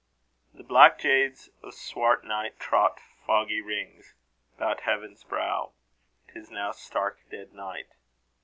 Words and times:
The 0.55 0.63
black 0.63 0.97
jades 0.97 1.51
of 1.61 1.75
swart 1.75 2.25
night 2.25 2.59
trot 2.59 2.99
foggy 3.27 3.61
rings 3.61 4.15
'Bout 4.57 4.79
heaven's 4.81 5.23
brow. 5.23 5.73
'Tis 6.33 6.49
now 6.49 6.71
stark 6.71 7.19
dead 7.29 7.53
night. 7.53 7.89